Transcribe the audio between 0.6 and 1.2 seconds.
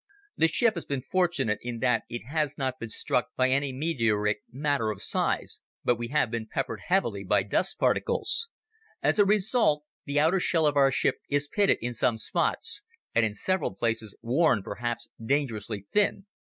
has been